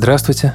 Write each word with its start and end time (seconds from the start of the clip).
Здравствуйте, 0.00 0.54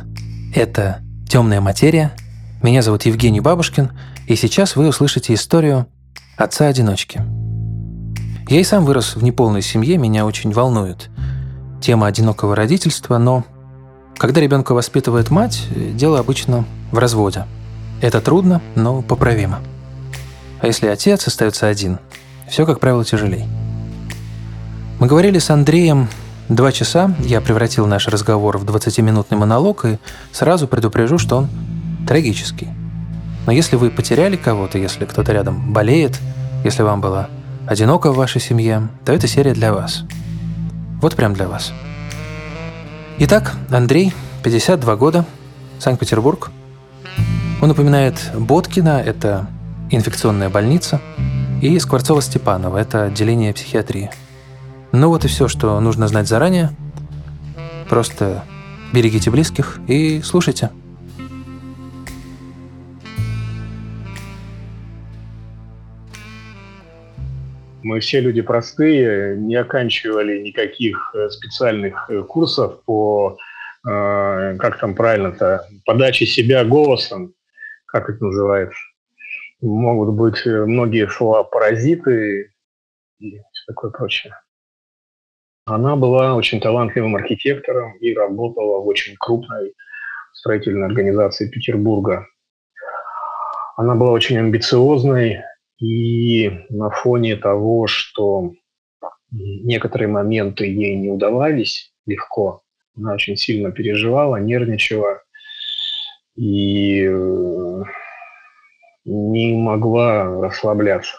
это 0.55 1.01
«Темная 1.27 1.59
материя». 1.59 2.13
Меня 2.61 2.81
зовут 2.81 3.03
Евгений 3.03 3.41
Бабушкин, 3.41 3.91
и 4.25 4.37
сейчас 4.37 4.77
вы 4.77 4.87
услышите 4.87 5.33
историю 5.33 5.85
отца-одиночки. 6.37 7.21
Я 8.47 8.62
и 8.62 8.63
сам 8.63 8.85
вырос 8.85 9.17
в 9.17 9.21
неполной 9.21 9.62
семье, 9.62 9.97
меня 9.97 10.26
очень 10.26 10.53
волнует 10.53 11.09
тема 11.81 12.08
одинокого 12.08 12.55
родительства, 12.55 13.17
но 13.17 13.44
когда 14.17 14.40
ребенка 14.40 14.71
воспитывает 14.71 15.29
мать, 15.29 15.67
дело 15.94 16.20
обычно 16.20 16.63
в 16.94 16.98
разводе. 16.98 17.45
Это 17.99 18.21
трудно, 18.21 18.62
но 18.75 19.02
поправимо. 19.02 19.59
А 20.62 20.67
если 20.67 20.88
отец 20.88 21.27
остается 21.27 21.67
один, 21.67 21.99
все, 22.48 22.66
как 22.66 22.80
правило, 22.80 23.04
тяжелей. 23.04 23.44
Мы 25.02 25.07
говорили 25.07 25.40
с 25.40 25.49
Андреем 25.49 26.07
два 26.55 26.71
часа, 26.71 27.13
я 27.20 27.41
превратил 27.41 27.88
наш 27.88 28.07
разговор 28.07 28.57
в 28.57 28.66
20-минутный 28.66 29.38
монолог 29.38 29.85
и 29.85 29.98
сразу 30.31 30.67
предупрежу, 30.67 31.17
что 31.17 31.38
он 31.38 31.49
трагический. 32.07 32.70
Но 33.45 33.52
если 33.52 33.76
вы 33.76 33.89
потеряли 33.89 34.35
кого-то, 34.35 34.77
если 34.77 35.05
кто-то 35.05 35.31
рядом 35.31 35.73
болеет, 35.73 36.20
если 36.63 36.84
вам 36.84 37.02
было 37.02 37.29
одиноко 37.67 38.12
в 38.12 38.16
вашей 38.16 38.41
семье, 38.41 38.89
то 39.05 39.12
эта 39.12 39.27
серия 39.27 39.53
для 39.53 39.73
вас. 39.73 40.03
Вот 41.02 41.16
прям 41.16 41.34
для 41.34 41.48
вас. 41.48 41.73
Итак, 43.20 43.54
Андрей, 43.70 44.13
52 44.43 44.95
года, 44.95 45.26
Санкт-Петербург. 45.79 46.51
Он 47.62 47.67
напоминает 47.70 48.31
Боткина, 48.34 49.01
это 49.05 49.48
инфекционная 49.91 50.49
больница, 50.49 51.01
и 51.62 51.77
Скворцова-Степанова, 51.77 52.77
это 52.77 53.04
отделение 53.04 53.54
психиатрии. 53.54 54.09
Ну 54.96 55.10
вот 55.10 55.26
и 55.26 55.27
все, 55.27 55.48
что 55.48 55.80
нужно 55.80 56.08
знать 56.08 56.27
заранее. 56.27 56.70
Просто 57.90 58.44
берегите 58.94 59.32
близких 59.32 59.80
и 59.88 60.22
слушайте. 60.22 60.70
Мы 67.81 68.02
все 68.02 68.22
люди 68.22 68.41
простые, 68.41 69.35
не 69.35 69.55
оканчивали 69.55 70.39
никаких 70.39 71.11
э, 71.16 71.28
специальных 71.30 72.09
э, 72.09 72.22
курсов 72.22 72.83
по, 72.85 73.35
э, 73.85 74.55
как 74.57 74.80
там 74.80 74.94
правильно-то, 74.94 75.67
подаче 75.85 76.28
себя 76.28 76.63
голосом, 76.63 77.33
как 77.88 78.11
это 78.11 78.23
называется. 78.23 78.80
Могут 79.59 80.16
быть 80.16 80.45
многие 80.45 81.09
слова 81.09 81.44
паразиты 81.44 82.52
и 83.19 83.31
все 83.31 83.66
такое 83.67 83.89
прочее. 83.89 84.33
Она 85.66 85.95
была 85.95 86.36
очень 86.36 86.59
талантливым 86.59 87.16
архитектором 87.16 87.95
и 87.97 88.14
работала 88.14 88.81
в 88.81 88.88
очень 88.88 89.16
крупной 89.17 89.73
строительной 90.33 90.88
организации 90.88 91.50
Петербурга. 91.50 92.28
Она 93.78 93.95
была 93.95 94.11
очень 94.11 94.38
амбициозной, 94.38 95.41
и 95.80 96.50
на 96.69 96.89
фоне 96.89 97.38
того, 97.38 97.88
что 97.88 98.52
некоторые 99.31 100.09
моменты 100.09 100.66
ей 100.66 100.95
не 100.95 101.09
удавались 101.09 101.94
легко, 102.06 102.64
она 102.95 103.14
очень 103.14 103.38
сильно 103.38 103.72
переживала, 103.72 104.36
нервничала 104.36 105.23
и 106.36 107.06
э, 107.06 107.84
не 109.06 109.56
могла 109.56 110.25
расслабляться. 110.41 111.16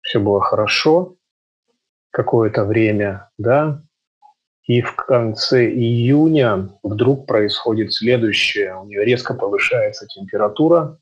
Все 0.00 0.20
было 0.20 0.40
хорошо 0.40 1.16
какое-то 2.14 2.64
время, 2.64 3.28
да, 3.38 3.82
и 4.66 4.80
в 4.80 4.94
конце 4.94 5.66
июня 5.66 6.70
вдруг 6.82 7.26
происходит 7.26 7.92
следующее. 7.92 8.76
У 8.76 8.84
нее 8.86 9.04
резко 9.04 9.34
повышается 9.34 10.06
температура, 10.06 10.98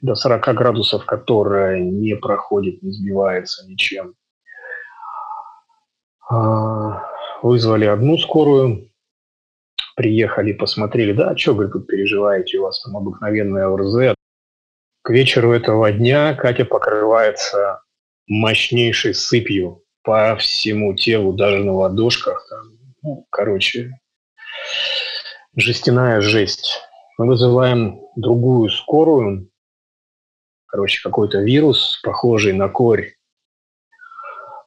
до 0.00 0.14
40 0.14 0.54
градусов, 0.54 1.04
которая 1.04 1.78
не 1.80 2.16
проходит, 2.16 2.82
не 2.82 2.90
сбивается 2.90 3.68
ничем. 3.68 4.14
А, 6.28 7.02
вызвали 7.42 7.84
одну 7.84 8.16
скорую, 8.16 8.90
приехали, 9.94 10.52
посмотрели, 10.52 11.12
да, 11.12 11.36
что, 11.36 11.52
говорит, 11.52 11.74
тут 11.74 11.86
переживаете, 11.86 12.58
у 12.58 12.62
вас 12.62 12.82
там 12.82 12.96
обыкновенная 12.96 13.68
ОРЗ. 13.68 14.16
К 15.02 15.10
вечеру 15.10 15.52
этого 15.52 15.92
дня 15.92 16.34
Катя 16.34 16.64
покрывается 16.64 17.82
мощнейшей 18.26 19.14
сыпью 19.14 19.82
по 20.06 20.36
всему 20.36 20.94
телу, 20.94 21.32
даже 21.32 21.64
на 21.64 21.72
ладошках. 21.72 22.46
Там, 22.48 22.78
ну, 23.02 23.26
короче, 23.28 23.90
жестяная 25.56 26.20
жесть. 26.20 26.80
Мы 27.18 27.26
вызываем 27.26 28.00
другую 28.14 28.70
скорую, 28.70 29.50
короче, 30.66 31.02
какой-то 31.02 31.40
вирус, 31.40 32.00
похожий 32.04 32.52
на 32.52 32.68
корь. 32.68 33.14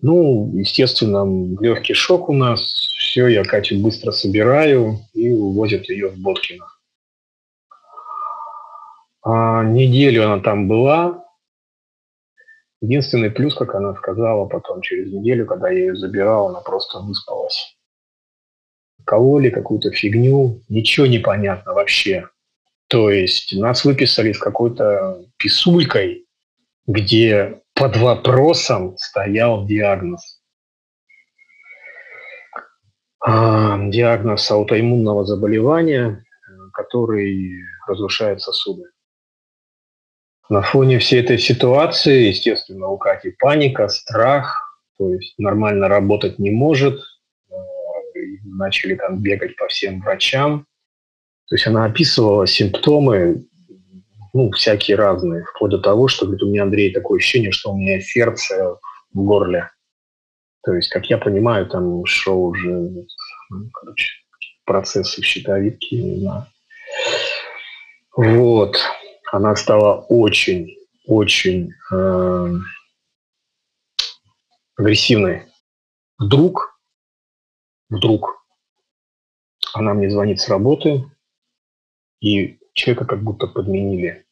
Ну, 0.01 0.51
естественно, 0.55 1.25
легкий 1.61 1.93
шок 1.93 2.29
у 2.29 2.33
нас. 2.33 2.59
Все, 2.99 3.27
я 3.27 3.43
Катю 3.43 3.79
быстро 3.79 4.11
собираю 4.11 4.99
и 5.13 5.29
увозят 5.29 5.89
ее 5.89 6.09
в 6.09 6.17
Боткино. 6.17 6.65
А, 9.21 9.63
неделю 9.63 10.25
она 10.25 10.41
там 10.41 10.67
была. 10.67 11.25
Единственный 12.81 13.29
плюс, 13.29 13.55
как 13.55 13.75
она 13.75 13.93
сказала 13.95 14.45
потом, 14.45 14.81
через 14.81 15.11
неделю, 15.11 15.45
когда 15.45 15.69
я 15.69 15.79
ее 15.79 15.95
забирал, 15.95 16.47
она 16.49 16.61
просто 16.61 16.99
выспалась. 16.99 17.77
Кололи 19.05 19.49
какую-то 19.49 19.91
фигню, 19.91 20.61
ничего 20.69 21.05
не 21.05 21.19
понятно 21.19 21.73
вообще. 21.73 22.29
То 22.87 23.11
есть 23.11 23.53
нас 23.55 23.83
выписали 23.83 24.31
с 24.31 24.39
какой-то 24.39 25.25
писулькой, 25.37 26.25
где 26.87 27.61
под 27.75 27.97
вопросом 27.97 28.97
стоял 28.97 29.65
диагноз. 29.65 30.41
А, 33.19 33.77
диагноз 33.89 34.49
аутоиммунного 34.49 35.25
заболевания, 35.25 36.23
который 36.73 37.61
разрушает 37.87 38.41
сосуды. 38.41 38.83
На 40.49 40.63
фоне 40.63 40.97
всей 40.97 41.21
этой 41.21 41.37
ситуации, 41.37 42.27
естественно, 42.29 42.87
у 42.87 42.97
Кати 42.97 43.29
паника, 43.37 43.87
страх, 43.87 44.81
то 44.97 45.13
есть 45.13 45.35
нормально 45.37 45.87
работать 45.87 46.39
не 46.39 46.49
может. 46.49 46.99
Э, 47.51 47.55
начали 48.43 48.95
там 48.95 49.21
бегать 49.21 49.55
по 49.57 49.67
всем 49.67 50.01
врачам. 50.01 50.65
То 51.47 51.55
есть 51.55 51.67
она 51.67 51.85
описывала 51.85 52.47
симптомы, 52.47 53.45
ну, 54.33 54.51
всякие 54.51 54.97
разные, 54.97 55.45
вплоть 55.45 55.71
до 55.71 55.79
того, 55.79 56.07
что, 56.07 56.25
говорит, 56.25 56.43
у 56.43 56.49
меня, 56.49 56.63
Андрей, 56.63 56.91
такое 56.93 57.17
ощущение, 57.17 57.51
что 57.51 57.71
у 57.71 57.77
меня 57.77 58.01
сердце 58.01 58.77
в 59.13 59.23
горле. 59.23 59.69
То 60.63 60.73
есть, 60.73 60.89
как 60.89 61.05
я 61.11 61.19
понимаю, 61.19 61.67
там 61.67 62.05
шел 62.05 62.43
уже, 62.43 62.69
ну, 62.69 63.69
короче, 63.71 64.09
процессы 64.65 65.21
в 65.21 65.25
щитовидке. 65.25 65.95
Не 65.95 66.19
знаю. 66.21 66.45
Вот. 68.15 68.77
Она 69.31 69.55
стала 69.55 70.05
очень, 70.09 70.75
очень 71.05 71.73
э, 71.91 72.47
агрессивной. 74.75 75.45
Вдруг, 76.17 76.79
вдруг 77.89 78.43
она 79.73 79.93
мне 79.93 80.09
звонит 80.09 80.39
с 80.39 80.49
работы, 80.49 81.05
и 82.19 82.59
человека 82.73 83.05
как 83.05 83.21
будто 83.21 83.47
подменили. 83.47 84.25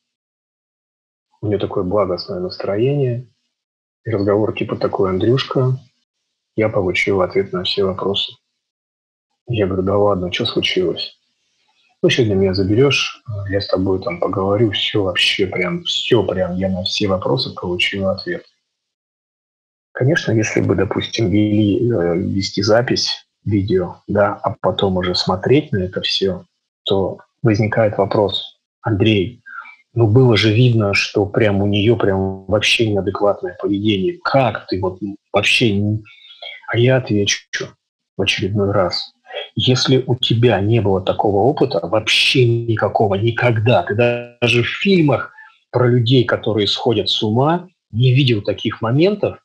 У 1.41 1.47
нее 1.47 1.59
такое 1.59 1.83
благостное 1.83 2.39
настроение, 2.39 3.31
и 4.03 4.09
разговор 4.09 4.55
типа 4.57 4.77
такой, 4.77 5.11
Андрюшка, 5.11 5.77
я 6.55 6.69
получил 6.69 7.21
ответ 7.21 7.53
на 7.53 7.63
все 7.63 7.83
вопросы. 7.83 8.33
Я 9.47 9.67
говорю, 9.67 9.83
да 9.83 9.97
ладно, 9.97 10.31
что 10.33 10.45
случилось? 10.45 11.19
Ну, 12.03 12.09
сегодня 12.11 12.35
меня 12.35 12.53
заберешь, 12.53 13.23
я 13.49 13.59
с 13.59 13.67
тобой 13.67 14.01
там 14.03 14.19
поговорю, 14.19 14.71
все 14.71 15.01
вообще 15.01 15.47
прям, 15.47 15.83
все 15.83 16.23
прям, 16.23 16.55
я 16.55 16.69
на 16.69 16.83
все 16.83 17.07
вопросы 17.07 17.55
получил 17.55 18.07
ответ. 18.09 18.45
Конечно, 19.93 20.31
если 20.31 20.61
бы, 20.61 20.75
допустим, 20.75 21.31
вели, 21.31 21.89
э, 21.91 22.17
вести 22.17 22.61
запись 22.61 23.27
видео, 23.45 23.95
да, 24.07 24.39
а 24.43 24.55
потом 24.61 24.97
уже 24.97 25.15
смотреть 25.15 25.71
на 25.71 25.77
это 25.77 26.01
все, 26.01 26.45
то 26.83 27.17
возникает 27.41 27.97
вопрос, 27.97 28.59
Андрей, 28.81 29.41
ну 29.95 30.05
было 30.05 30.37
же 30.37 30.53
видно, 30.53 30.93
что 30.93 31.25
прям 31.25 31.63
у 31.63 31.65
нее 31.65 31.97
прям 31.97 32.45
вообще 32.45 32.91
неадекватное 32.91 33.57
поведение. 33.59 34.19
Как 34.23 34.67
ты 34.67 34.79
вот 34.79 34.99
вообще... 35.33 35.81
А 36.67 36.77
я 36.77 36.97
отвечу 36.97 37.47
в 38.15 38.21
очередной 38.21 38.71
раз. 38.71 39.13
Если 39.55 40.03
у 40.05 40.15
тебя 40.15 40.59
не 40.61 40.81
было 40.81 41.01
такого 41.01 41.37
опыта, 41.37 41.79
вообще 41.81 42.45
никакого, 42.45 43.15
никогда, 43.15 43.83
ты 43.83 43.95
даже 43.95 44.63
в 44.63 44.67
фильмах 44.67 45.33
про 45.71 45.87
людей, 45.87 46.23
которые 46.23 46.67
сходят 46.67 47.09
с 47.09 47.21
ума, 47.23 47.67
не 47.91 48.13
видел 48.13 48.41
таких 48.41 48.81
моментов, 48.81 49.39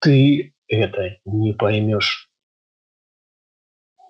ты 0.00 0.54
это 0.68 1.16
не 1.24 1.52
поймешь. 1.52 2.28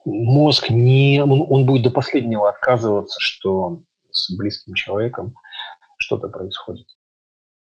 мозг 0.04 0.70
не... 0.70 1.22
Он, 1.22 1.46
он 1.48 1.66
будет 1.66 1.84
до 1.84 1.90
последнего 1.90 2.48
отказываться, 2.48 3.18
что 3.20 3.82
с 4.10 4.34
близким 4.36 4.74
человеком 4.74 5.34
что-то 5.96 6.28
происходит. 6.28 6.86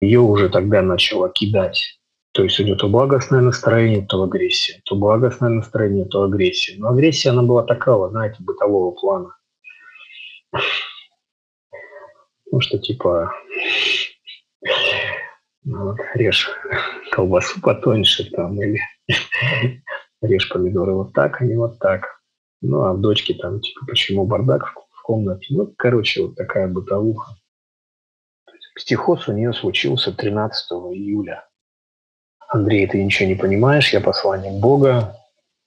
Ее 0.01 0.19
уже 0.19 0.49
тогда 0.49 0.81
начало 0.81 1.29
кидать. 1.29 1.99
То 2.35 2.43
есть 2.43 2.59
идет 2.59 2.79
то 2.79 2.89
благостное 2.89 3.39
настроение, 3.39 4.05
то 4.05 4.21
агрессия. 4.21 4.81
То 4.83 4.97
благостное 4.97 5.49
настроение, 5.49 6.03
то 6.03 6.23
агрессия. 6.23 6.75
Но 6.77 6.89
агрессия, 6.89 7.29
она 7.29 7.43
была 7.43 7.63
такого, 7.63 8.09
знаете, 8.09 8.35
бытового 8.43 8.91
плана. 8.91 9.37
Ну, 12.51 12.59
что 12.59 12.77
типа 12.77 13.31
ну, 15.63 15.91
вот, 15.91 15.97
режь 16.13 16.49
колбасу 17.13 17.61
потоньше 17.61 18.29
там 18.31 18.61
или 18.61 18.81
режь 20.21 20.49
помидоры 20.49 20.91
вот 20.93 21.13
так, 21.13 21.41
а 21.41 21.45
не 21.45 21.55
вот 21.55 21.79
так. 21.79 22.19
Ну, 22.61 22.81
а 22.81 22.91
в 22.93 22.99
дочке 22.99 23.33
там, 23.35 23.61
типа, 23.61 23.85
почему 23.87 24.25
бардак 24.25 24.73
в 24.91 25.01
комнате? 25.03 25.47
Ну, 25.51 25.73
короче, 25.77 26.23
вот 26.23 26.35
такая 26.35 26.67
бытовуха. 26.67 27.37
Психоз 28.75 29.29
у 29.29 29.31
нее 29.31 29.53
случился 29.53 30.11
13 30.11 30.71
июля. 30.93 31.47
Андрей, 32.55 32.87
ты 32.87 33.03
ничего 33.03 33.27
не 33.27 33.35
понимаешь, 33.35 33.91
я 33.91 33.99
посланник 33.99 34.53
Бога, 34.53 35.17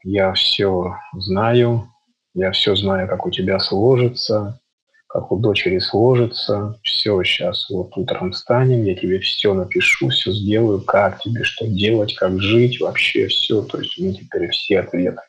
я 0.02 0.32
все 0.32 0.96
знаю, 1.12 1.86
я 2.34 2.50
все 2.52 2.74
знаю, 2.76 3.06
как 3.06 3.26
у 3.26 3.30
тебя 3.30 3.58
сложится, 3.58 4.58
как 5.06 5.30
у 5.30 5.38
дочери 5.38 5.80
сложится. 5.80 6.78
Все, 6.82 7.22
сейчас 7.24 7.68
вот 7.68 7.94
утром 7.96 8.32
встанем, 8.32 8.84
я 8.84 8.94
тебе 8.94 9.18
все 9.20 9.52
напишу, 9.52 10.08
все 10.08 10.32
сделаю, 10.32 10.80
как 10.80 11.20
тебе 11.20 11.44
что 11.44 11.66
делать, 11.66 12.14
как 12.14 12.40
жить, 12.40 12.80
вообще 12.80 13.26
все. 13.26 13.62
То 13.62 13.80
есть 13.80 13.98
у 13.98 14.04
меня 14.04 14.14
теперь 14.14 14.48
все 14.48 14.80
ответы. 14.80 15.20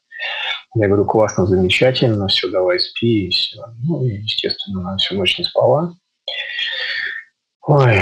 Я 0.76 0.88
говорю, 0.88 1.04
классно, 1.04 1.46
замечательно, 1.46 2.28
все, 2.28 2.50
давай 2.50 2.80
спи, 2.80 3.26
и 3.26 3.30
все. 3.32 3.66
Ну, 3.84 4.06
и, 4.06 4.22
естественно, 4.22 4.80
она 4.80 4.98
всю 4.98 5.16
ночь 5.16 5.38
не 5.38 5.44
спала. 5.44 5.94
Ой, 7.68 8.00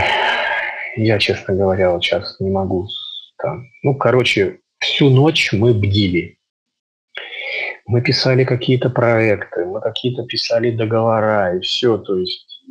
я, 0.96 1.18
честно 1.18 1.56
говоря, 1.56 1.92
вот 1.92 2.04
сейчас 2.04 2.40
не 2.40 2.52
могу 2.52 2.88
там. 3.38 3.68
Ну, 3.84 3.96
короче, 3.96 4.60
всю 4.80 5.10
ночь 5.10 5.54
мы 5.54 5.74
бдили. 5.74 6.40
Мы 7.86 8.02
писали 8.02 8.44
какие-то 8.44 8.90
проекты, 8.90 9.66
мы 9.66 9.80
какие-то 9.82 10.26
писали 10.26 10.72
договора 10.72 11.58
и 11.58 11.62
все. 11.62 11.98
То 11.98 12.18
есть, 12.18 12.64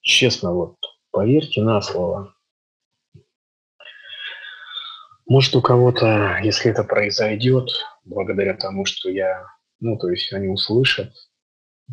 честно, 0.00 0.52
вот, 0.52 0.76
поверьте 1.12 1.62
на 1.62 1.80
слово. 1.80 2.34
Может, 5.26 5.54
у 5.54 5.62
кого-то, 5.62 6.40
если 6.42 6.72
это 6.72 6.82
произойдет, 6.82 7.68
благодаря 8.04 8.54
тому, 8.54 8.84
что 8.84 9.08
я, 9.08 9.46
ну, 9.78 9.96
то 9.96 10.08
есть 10.08 10.32
они 10.32 10.48
услышат 10.48 11.12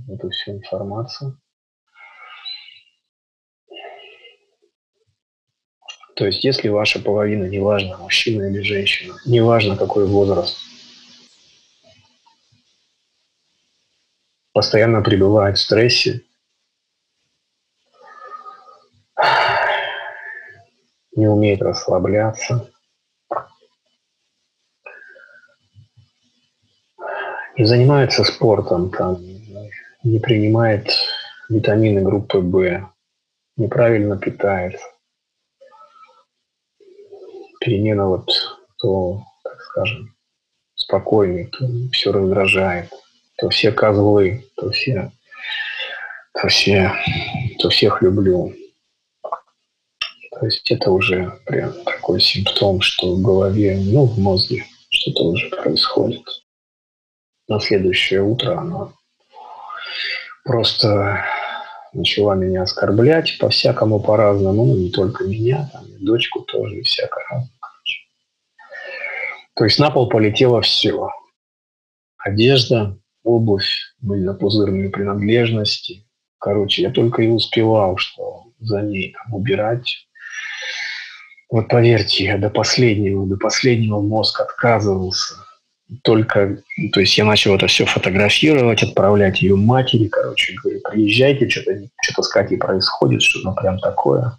эту 0.09 0.31
всю 0.31 0.53
информацию, 0.53 1.39
То 6.17 6.25
есть, 6.25 6.43
если 6.43 6.67
ваша 6.67 6.99
половина, 6.99 7.43
неважно, 7.43 7.95
мужчина 7.99 8.49
или 8.49 8.61
женщина, 8.61 9.13
неважно 9.27 9.77
какой 9.77 10.07
возраст, 10.07 10.57
постоянно 14.51 15.03
пребывает 15.03 15.57
в 15.57 15.61
стрессе, 15.61 16.23
не 21.15 21.27
умеет 21.27 21.61
расслабляться, 21.61 22.67
не 27.57 27.65
занимается 27.65 28.23
спортом, 28.23 28.89
там, 28.89 29.19
не 30.03 30.19
принимает 30.19 30.89
витамины 31.47 32.01
группы 32.01 32.39
В, 32.39 32.91
неправильно 33.55 34.17
питается, 34.17 34.96
перемена 37.67 38.07
вот 38.07 38.29
то, 38.77 39.23
так 39.43 39.61
скажем, 39.61 40.15
спокойный, 40.75 41.47
то 41.47 41.67
все 41.91 42.13
раздражает, 42.13 42.89
то 43.37 43.49
все 43.49 43.73
козлы, 43.73 44.45
то 44.55 44.69
все, 44.69 45.11
то 46.33 46.47
все, 46.47 46.93
то 47.59 47.69
всех 47.69 48.01
люблю. 48.01 48.53
То 50.31 50.45
есть 50.45 50.71
это 50.71 50.91
уже 50.91 51.39
прям 51.45 51.73
такой 51.83 52.21
симптом, 52.21 52.79
что 52.79 53.15
в 53.15 53.21
голове, 53.21 53.77
ну, 53.77 54.05
в 54.05 54.17
мозге 54.17 54.63
что-то 54.89 55.23
уже 55.25 55.49
происходит. 55.49 56.23
На 57.49 57.59
следующее 57.59 58.21
утро 58.21 58.57
оно 58.57 58.93
просто 60.45 61.25
начала 61.91 62.33
меня 62.35 62.61
оскорблять 62.61 63.37
по-всякому 63.39 63.99
по-разному, 63.99 64.65
ну, 64.65 64.75
не 64.77 64.89
только 64.89 65.25
меня, 65.25 65.69
там, 65.73 65.85
и 65.85 66.05
дочку 66.05 66.41
тоже, 66.41 66.77
и 66.77 66.83
всяко 66.83 67.19
разно. 67.29 67.56
То 69.57 69.63
есть 69.63 69.79
на 69.79 69.89
пол 69.89 70.07
полетело 70.07 70.61
все. 70.61 71.09
Одежда, 72.17 72.97
обувь, 73.23 73.69
мыльно-пузырные 74.01 74.89
принадлежности. 74.89 76.05
Короче, 76.39 76.83
я 76.83 76.91
только 76.91 77.23
и 77.23 77.27
успевал, 77.27 77.97
что 77.97 78.43
за 78.59 78.81
ней 78.81 79.13
там, 79.13 79.33
убирать. 79.33 80.07
Вот 81.49 81.69
поверьте, 81.69 82.25
я 82.25 82.37
до 82.37 82.51
последнего, 82.51 83.25
до 83.25 83.37
последнего 83.37 83.99
мозг 83.99 84.39
отказывался. 84.41 85.35
Только, 86.03 86.61
то 86.91 86.99
есть 86.99 87.17
я 87.17 87.25
начал 87.25 87.55
это 87.55 87.65
все 87.67 87.85
фотографировать, 87.85 88.83
отправлять 88.83 89.41
ее 89.41 89.55
матери, 89.55 90.07
короче, 90.07 90.53
говорю, 90.61 90.81
приезжайте, 90.81 91.49
что-то 91.49 91.87
что 92.01 92.21
с 92.21 92.27
Катей 92.27 92.57
происходит, 92.57 93.21
что-то 93.21 93.53
прям 93.53 93.79
такое. 93.79 94.37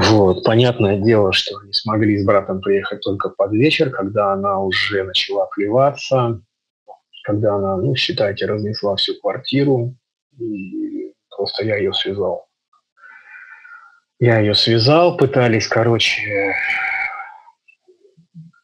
Вот. 0.00 0.42
Понятное 0.42 0.96
дело, 0.96 1.32
что 1.32 1.56
они 1.58 1.72
смогли 1.72 2.18
с 2.18 2.24
братом 2.24 2.60
приехать 2.60 3.00
только 3.02 3.28
под 3.28 3.52
вечер, 3.52 3.90
когда 3.90 4.32
она 4.32 4.58
уже 4.58 5.04
начала 5.04 5.46
плеваться, 5.46 6.40
когда 7.22 7.54
она, 7.54 7.76
ну, 7.76 7.94
считайте, 7.94 8.46
разнесла 8.46 8.96
всю 8.96 9.14
квартиру, 9.20 9.94
и 10.36 11.12
просто 11.30 11.64
я 11.64 11.76
ее 11.76 11.92
связал. 11.92 12.46
Я 14.18 14.40
ее 14.40 14.56
связал, 14.56 15.16
пытались, 15.16 15.68
короче, 15.68 16.54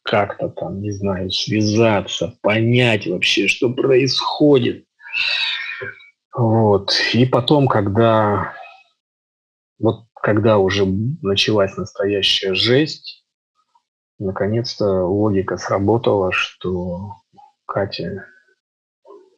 как-то 0.03 0.49
там, 0.49 0.81
не 0.81 0.91
знаю, 0.91 1.31
связаться, 1.31 2.33
понять 2.41 3.07
вообще, 3.07 3.47
что 3.47 3.69
происходит. 3.69 4.85
Вот. 6.35 6.91
И 7.13 7.25
потом, 7.25 7.67
когда 7.67 8.53
вот 9.79 10.05
когда 10.21 10.59
уже 10.59 10.85
началась 10.85 11.75
настоящая 11.77 12.53
жесть, 12.53 13.25
наконец-то 14.19 15.05
логика 15.05 15.57
сработала, 15.57 16.31
что 16.31 17.15
Катя, 17.65 18.27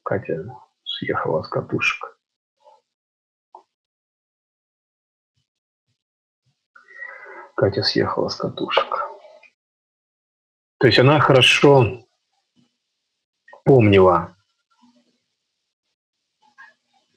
Катя 0.03 0.45
съехала 0.83 1.41
с 1.41 1.47
катушек. 1.47 2.17
Катя 7.55 7.83
съехала 7.83 8.27
с 8.27 8.35
катушек. 8.35 9.07
То 10.79 10.87
есть 10.87 10.99
она 10.99 11.21
хорошо 11.21 12.05
помнила 13.63 14.35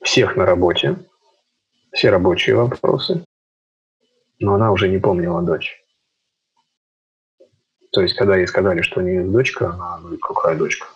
всех 0.04 0.36
на 0.36 0.46
работе, 0.46 1.04
все 1.92 2.10
рабочие 2.10 2.54
вопросы, 2.54 3.25
но 4.38 4.54
она 4.54 4.72
уже 4.72 4.88
не 4.88 4.98
помнила 4.98 5.42
дочь. 5.42 5.82
То 7.92 8.02
есть, 8.02 8.14
когда 8.14 8.36
ей 8.36 8.46
сказали, 8.46 8.82
что 8.82 9.00
у 9.00 9.02
нее 9.02 9.20
есть 9.20 9.32
дочка, 9.32 9.70
она 9.70 9.98
говорит, 9.98 10.20
какая 10.20 10.56
дочка? 10.56 10.86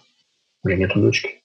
У 0.63 0.69
меня 0.69 0.87
нету 0.87 1.01
дочки. 1.01 1.43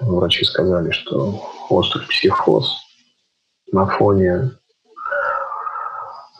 Врачи 0.00 0.44
сказали, 0.44 0.90
что 0.90 1.50
острый 1.68 2.06
психоз 2.06 2.78
на 3.72 3.86
фоне 3.86 4.58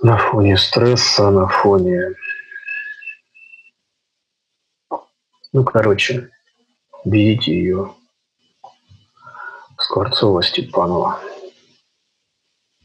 на 0.01 0.17
фоне 0.17 0.57
стресса, 0.57 1.31
на 1.31 1.49
фоне... 1.49 2.15
Ну, 5.53 5.65
короче, 5.65 6.31
берите 7.05 7.53
ее 7.53 7.95
Скворцова 9.79 10.43
Степанова. 10.43 11.19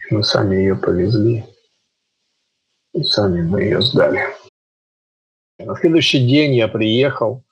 Мы 0.10 0.24
сами 0.24 0.57
ее 0.57 0.75
повезли, 0.75 1.45
и 2.93 3.03
сами 3.03 3.41
мы 3.41 3.63
ее 3.63 3.81
сдали. 3.81 4.22
На 5.60 5.75
следующий 5.75 6.27
день 6.27 6.55
я 6.55 6.67
приехал, 6.67 7.43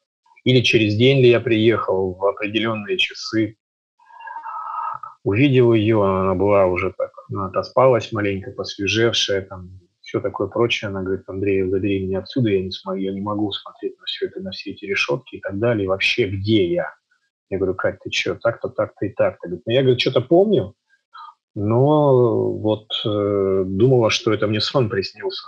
или 0.43 0.61
через 0.61 0.95
день 0.95 1.21
ли 1.21 1.29
я 1.29 1.39
приехал 1.39 2.13
в 2.13 2.25
определенные 2.25 2.97
часы, 2.97 3.57
увидел 5.23 5.73
ее, 5.73 6.03
она 6.03 6.35
была 6.35 6.65
уже 6.65 6.93
так, 6.97 7.11
она 7.29 7.47
отоспалась 7.47 8.11
маленько, 8.11 8.51
посвежевшая, 8.51 9.43
там, 9.43 9.79
все 10.01 10.19
такое 10.19 10.47
прочее. 10.47 10.89
Она 10.89 11.03
говорит, 11.03 11.23
Андрей, 11.27 11.63
забери 11.69 12.05
меня 12.05 12.19
отсюда, 12.19 12.49
я 12.49 12.61
не, 12.61 12.71
смогу, 12.71 12.97
я 12.97 13.13
не 13.13 13.21
могу 13.21 13.51
смотреть 13.53 13.97
на 13.97 14.05
все 14.05 14.27
это, 14.27 14.41
на 14.41 14.51
все 14.51 14.71
эти 14.71 14.85
решетки 14.85 15.37
и 15.37 15.39
так 15.39 15.57
далее, 15.57 15.85
и 15.85 15.87
вообще 15.87 16.27
где 16.27 16.67
я? 16.67 16.93
Я 17.49 17.57
говорю, 17.57 17.75
Кать, 17.75 17.99
ты 18.03 18.11
что, 18.11 18.35
так-то, 18.35 18.69
так-то 18.69 19.05
и 19.05 19.09
так-то. 19.09 19.47
Говорит, 19.47 19.63
ну, 19.65 19.73
я, 19.73 19.81
говорю, 19.83 19.99
что-то 19.99 20.21
помню, 20.21 20.73
но 21.55 22.51
вот 22.53 22.87
э, 23.05 23.63
думала, 23.65 24.09
что 24.09 24.33
это 24.33 24.47
мне 24.47 24.61
сон 24.61 24.89
приснился. 24.89 25.47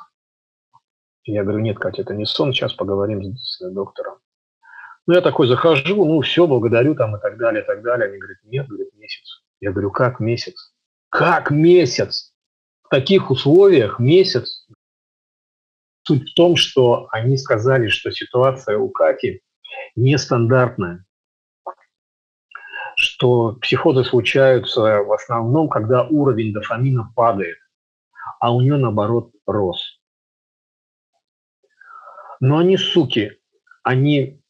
Я 1.26 1.44
говорю, 1.44 1.60
нет, 1.60 1.80
Катя, 1.80 2.02
это 2.02 2.14
не 2.14 2.26
сон, 2.26 2.52
сейчас 2.52 2.74
поговорим 2.74 3.36
с, 3.38 3.60
с 3.60 3.72
доктором. 3.72 4.18
Ну, 5.08 5.14
я 5.14 5.22
такой 5.22 5.48
захожу, 5.48 6.06
ну, 6.06 6.22
все, 6.22 6.48
благодарю 6.48 6.96
там 6.96 7.16
и 7.16 7.20
так 7.20 7.38
далее, 7.38 7.64
и 7.64 7.66
так 7.66 7.82
далее. 7.82 8.10
Они 8.10 8.18
говорят, 8.18 8.38
нет, 8.44 8.68
говорит, 8.68 8.94
месяц. 8.96 9.44
Я 9.60 9.72
говорю, 9.72 9.92
как 9.92 10.20
месяц? 10.20 10.74
Как 11.10 11.52
месяц? 11.52 12.34
В 12.84 12.90
таких 12.90 13.32
условиях 13.32 14.00
месяц? 14.00 14.68
Суть 16.06 16.32
в 16.32 16.34
том, 16.36 16.58
что 16.58 17.08
они 17.12 17.38
сказали, 17.38 17.88
что 17.88 18.12
ситуация 18.12 18.78
у 18.78 18.90
Кати 18.90 19.42
нестандартная 19.96 21.06
что 23.04 23.54
психозы 23.62 24.04
случаются 24.04 24.82
в 25.04 25.12
основном, 25.12 25.70
когда 25.70 26.04
уровень 26.04 26.54
дофамина 26.54 27.12
падает, 27.16 27.58
а 28.40 28.54
у 28.54 28.62
нее, 28.62 28.78
наоборот, 28.78 29.32
рос. 29.46 30.00
Но 32.40 32.58
они, 32.58 32.78
суки, 32.78 33.40
они, 33.84 34.42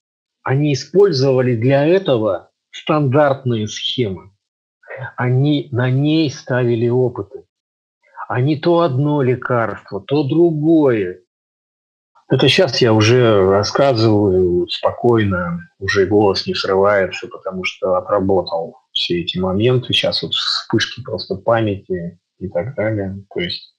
они 0.44 0.74
использовали 0.74 1.56
для 1.56 1.86
этого 1.86 2.52
стандартные 2.72 3.68
схемы. 3.68 4.32
Они 5.18 5.70
на 5.72 5.90
ней 5.90 6.30
ставили 6.30 6.88
опыты. 6.88 7.46
Они 8.28 8.56
то 8.60 8.82
одно 8.82 9.22
лекарство, 9.22 10.02
то 10.02 10.24
другое. 10.24 11.23
Это 12.30 12.48
сейчас 12.48 12.82
я 12.82 12.94
уже 12.94 13.46
рассказываю 13.50 14.68
спокойно, 14.68 15.60
уже 15.80 16.06
голос 16.06 16.48
не 16.48 16.56
срывается, 16.56 17.28
потому 17.28 17.64
что 17.64 17.96
отработал 17.96 18.78
все 18.94 19.22
эти 19.22 19.38
моменты. 19.38 19.94
Сейчас 19.94 20.24
вот 20.24 20.34
вспышки 20.34 21.02
просто 21.04 21.36
памяти 21.36 22.20
и 22.40 22.48
так 22.48 22.76
далее. 22.76 23.24
То 23.34 23.40
есть 23.42 23.74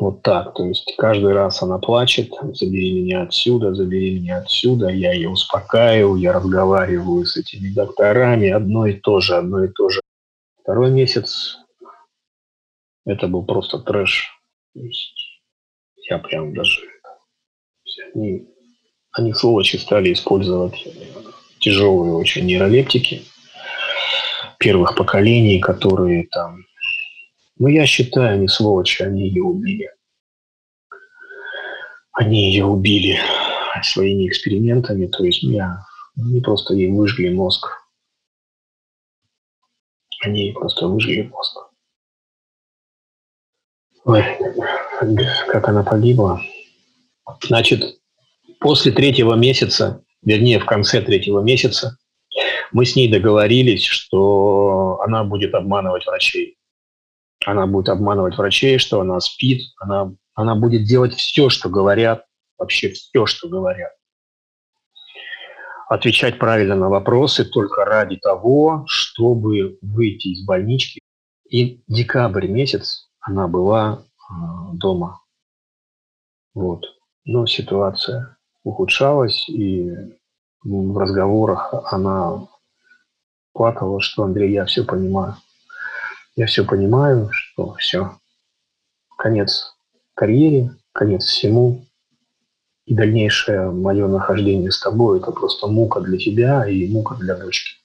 вот 0.00 0.22
так. 0.22 0.54
То 0.54 0.66
есть 0.66 0.94
каждый 0.96 1.32
раз 1.32 1.62
она 1.62 1.78
плачет, 1.78 2.32
забери 2.52 3.02
меня 3.02 3.22
отсюда, 3.22 3.74
забери 3.74 4.20
меня 4.20 4.38
отсюда. 4.38 4.88
Я 4.88 5.12
ее 5.12 5.28
успокаиваю, 5.28 6.16
я 6.16 6.32
разговариваю 6.32 7.24
с 7.24 7.36
этими 7.36 7.72
докторами. 7.72 8.48
Одно 8.48 8.86
и 8.86 8.94
то 8.94 9.20
же, 9.20 9.36
одно 9.36 9.64
и 9.64 9.68
то 9.68 9.88
же. 9.88 10.00
Второй 10.62 10.90
месяц 10.90 11.58
это 13.04 13.26
был 13.26 13.44
просто 13.44 13.78
трэш. 13.78 14.30
То 14.74 14.80
есть 14.80 15.31
я 16.08 16.18
прям 16.18 16.54
даже 16.54 16.80
они, 18.14 18.46
они 19.12 19.32
сволочи 19.34 19.76
стали 19.76 20.12
использовать 20.12 20.86
тяжелые 21.58 22.14
очень 22.14 22.46
нейролептики 22.46 23.22
первых 24.58 24.96
поколений, 24.96 25.60
которые 25.60 26.26
там... 26.28 26.64
Ну, 27.58 27.68
я 27.68 27.86
считаю, 27.86 28.34
они 28.34 28.48
сволочи, 28.48 29.02
они 29.02 29.28
ее 29.28 29.42
убили. 29.42 29.90
Они 32.12 32.50
ее 32.52 32.66
убили 32.66 33.18
своими 33.82 34.28
экспериментами, 34.28 35.06
то 35.06 35.24
есть 35.24 35.42
я, 35.42 35.84
они 36.16 36.40
просто 36.40 36.74
ей 36.74 36.90
выжгли 36.92 37.30
мозг. 37.30 37.66
Они 40.20 40.52
просто 40.52 40.86
выжгли 40.86 41.22
мозг. 41.22 41.70
Ой, 44.04 44.24
как 45.48 45.68
она 45.68 45.82
погибла. 45.82 46.40
Значит, 47.42 47.98
после 48.60 48.92
третьего 48.92 49.34
месяца, 49.34 50.02
вернее, 50.22 50.58
в 50.58 50.66
конце 50.66 51.00
третьего 51.00 51.40
месяца, 51.40 51.96
мы 52.72 52.86
с 52.86 52.96
ней 52.96 53.10
договорились, 53.10 53.84
что 53.84 55.00
она 55.04 55.24
будет 55.24 55.54
обманывать 55.54 56.06
врачей. 56.06 56.56
Она 57.44 57.66
будет 57.66 57.88
обманывать 57.88 58.36
врачей, 58.36 58.78
что 58.78 59.00
она 59.00 59.20
спит, 59.20 59.62
она, 59.78 60.12
она 60.34 60.54
будет 60.54 60.84
делать 60.84 61.14
все, 61.14 61.48
что 61.48 61.68
говорят, 61.68 62.24
вообще 62.56 62.90
все, 62.90 63.26
что 63.26 63.48
говорят. 63.48 63.92
Отвечать 65.88 66.38
правильно 66.38 66.76
на 66.76 66.88
вопросы 66.88 67.44
только 67.44 67.84
ради 67.84 68.16
того, 68.16 68.84
чтобы 68.86 69.78
выйти 69.82 70.28
из 70.28 70.44
больнички. 70.46 71.00
И 71.50 71.82
декабрь 71.86 72.46
месяц 72.46 73.10
она 73.20 73.46
была 73.46 74.04
дома. 74.74 75.20
Вот 76.54 76.84
но 77.24 77.46
ситуация 77.46 78.36
ухудшалась, 78.64 79.48
и 79.48 79.90
в 80.62 80.98
разговорах 80.98 81.74
она 81.92 82.48
плакала, 83.52 84.00
что 84.00 84.24
Андрей, 84.24 84.52
я 84.52 84.64
все 84.64 84.84
понимаю. 84.84 85.36
Я 86.36 86.46
все 86.46 86.64
понимаю, 86.64 87.28
что 87.32 87.74
все. 87.74 88.16
Конец 89.18 89.74
карьере, 90.14 90.74
конец 90.92 91.24
всему. 91.24 91.84
И 92.84 92.94
дальнейшее 92.94 93.70
мое 93.70 94.08
нахождение 94.08 94.72
с 94.72 94.80
тобой– 94.80 95.18
это 95.20 95.30
просто 95.30 95.68
мука 95.68 96.00
для 96.00 96.18
тебя 96.18 96.66
и 96.66 96.88
мука 96.88 97.14
для 97.14 97.36
дочки. 97.36 97.76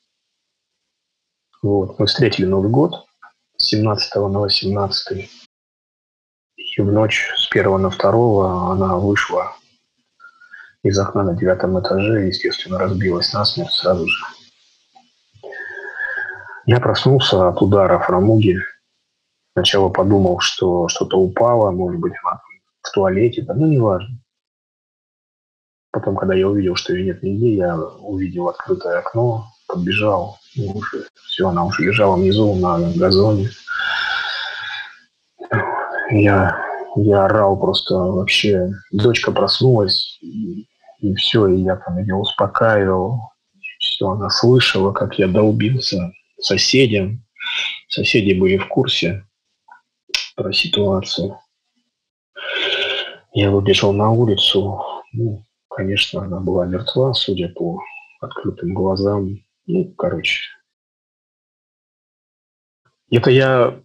Вот. 1.61 1.99
Мы 1.99 2.07
встретили 2.07 2.45
Новый 2.45 2.71
год 2.71 3.05
с 3.57 3.67
17 3.67 4.15
на 4.15 4.39
18 4.39 5.29
и 6.77 6.81
в 6.81 6.91
ночь 6.91 7.33
с 7.35 7.47
первого 7.47 7.79
на 7.79 7.89
второго 7.89 8.71
она 8.71 8.97
вышла 8.97 9.51
из 10.83 10.97
окна 10.99 11.23
на 11.23 11.33
девятом 11.33 11.79
этаже, 11.79 12.27
естественно, 12.27 12.77
разбилась 12.77 13.33
насмерть 13.33 13.71
сразу 13.71 14.07
же. 14.07 14.25
Я 16.65 16.79
проснулся 16.79 17.47
от 17.47 17.61
удара 17.61 17.97
фрамуги. 17.99 18.59
Сначала 19.53 19.89
подумал, 19.89 20.39
что 20.39 20.87
что-то 20.87 21.17
упало, 21.17 21.71
может 21.71 21.99
быть, 21.99 22.13
в 22.81 22.91
туалете, 22.91 23.41
да, 23.41 23.55
ну, 23.55 23.65
неважно. 23.65 24.19
Потом, 25.91 26.15
когда 26.15 26.35
я 26.35 26.47
увидел, 26.47 26.75
что 26.75 26.93
ее 26.93 27.05
нет 27.05 27.23
нигде, 27.23 27.55
я 27.55 27.75
увидел 27.75 28.49
открытое 28.49 28.99
окно, 28.99 29.47
подбежал, 29.67 30.37
и 30.53 30.67
уже 30.67 31.07
все, 31.25 31.47
она 31.47 31.65
уже 31.65 31.83
лежала 31.83 32.17
внизу 32.17 32.53
на 32.53 32.93
газоне. 32.93 33.49
Я 36.11 36.66
я 37.03 37.25
орал 37.25 37.59
просто 37.59 37.95
вообще. 37.95 38.71
Дочка 38.91 39.31
проснулась, 39.31 40.17
и, 40.21 40.67
все, 41.15 41.47
и 41.47 41.61
я 41.61 41.75
там 41.75 41.99
ее 41.99 42.15
успокаивал. 42.15 43.33
Все, 43.79 44.09
она 44.09 44.29
слышала, 44.29 44.91
как 44.91 45.19
я 45.19 45.27
долбился 45.27 46.11
соседям. 46.39 47.23
Соседи 47.87 48.33
были 48.33 48.57
в 48.57 48.67
курсе 48.67 49.25
про 50.35 50.51
ситуацию. 50.51 51.37
Я 53.33 53.51
выбежал 53.51 53.93
на 53.93 54.09
улицу. 54.11 54.81
Ну, 55.13 55.45
конечно, 55.69 56.23
она 56.23 56.39
была 56.39 56.65
мертва, 56.65 57.13
судя 57.13 57.49
по 57.49 57.79
открытым 58.19 58.73
глазам. 58.73 59.37
Ну, 59.67 59.93
короче. 59.93 60.41
Это 63.11 63.29
я, 63.29 63.79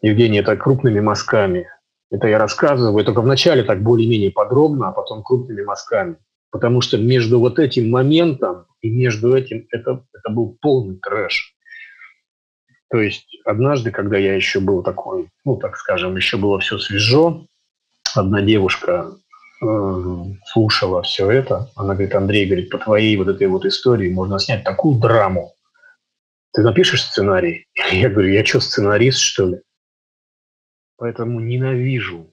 Евгений, 0.00 0.38
это 0.38 0.56
крупными 0.56 1.00
мазками 1.00 1.68
это 2.10 2.28
я 2.28 2.38
рассказываю 2.38 3.04
только 3.04 3.22
вначале 3.22 3.62
так 3.64 3.82
более-менее 3.82 4.30
подробно, 4.30 4.88
а 4.88 4.92
потом 4.92 5.22
крупными 5.22 5.62
мазками. 5.62 6.16
Потому 6.50 6.80
что 6.80 6.98
между 6.98 7.40
вот 7.40 7.58
этим 7.58 7.90
моментом 7.90 8.66
и 8.80 8.90
между 8.90 9.34
этим 9.34 9.66
это, 9.70 10.04
это 10.12 10.30
был 10.30 10.56
полный 10.60 10.96
трэш. 10.96 11.54
То 12.90 13.00
есть 13.00 13.26
однажды, 13.44 13.90
когда 13.90 14.18
я 14.18 14.34
еще 14.34 14.60
был 14.60 14.82
такой, 14.82 15.28
ну, 15.44 15.56
так 15.56 15.76
скажем, 15.76 16.14
еще 16.16 16.36
было 16.36 16.60
все 16.60 16.78
свежо, 16.78 17.46
одна 18.14 18.40
девушка 18.40 19.10
э, 19.60 20.24
слушала 20.46 21.02
все 21.02 21.28
это. 21.30 21.70
Она 21.74 21.94
говорит, 21.94 22.14
Андрей, 22.14 22.46
говорит, 22.46 22.70
по 22.70 22.78
твоей 22.78 23.16
вот 23.16 23.26
этой 23.26 23.48
вот 23.48 23.64
истории 23.64 24.12
можно 24.12 24.38
снять 24.38 24.62
такую 24.62 25.00
драму. 25.00 25.54
Ты 26.52 26.62
напишешь 26.62 27.02
сценарий? 27.02 27.66
Я 27.92 28.08
говорю, 28.08 28.28
я 28.28 28.44
что, 28.44 28.60
сценарист, 28.60 29.18
что 29.18 29.46
ли? 29.46 29.60
Поэтому 30.96 31.40
ненавижу, 31.40 32.32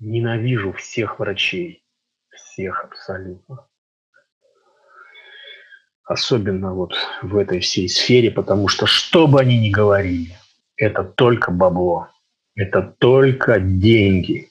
ненавижу 0.00 0.72
всех 0.72 1.20
врачей, 1.20 1.84
всех 2.30 2.84
абсолютно. 2.84 3.66
Особенно 6.04 6.74
вот 6.74 6.94
в 7.22 7.36
этой 7.36 7.60
всей 7.60 7.88
сфере, 7.88 8.30
потому 8.30 8.68
что 8.68 8.86
что 8.86 9.26
бы 9.26 9.40
они 9.40 9.58
ни 9.58 9.70
говорили, 9.70 10.34
это 10.76 11.04
только 11.04 11.52
бабло, 11.52 12.08
это 12.56 12.82
только 12.98 13.60
деньги. 13.60 14.48